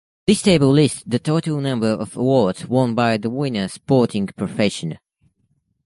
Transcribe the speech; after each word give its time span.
This 0.25 0.41
table 0.41 0.71
lists 0.71 1.03
the 1.05 1.19
total 1.19 1.61
number 1.61 1.89
of 1.91 2.17
awards 2.17 2.65
won 2.65 2.95
by 2.95 3.17
the 3.17 3.29
winners 3.29 3.73
sporting 3.73 4.25
profession. 4.25 4.97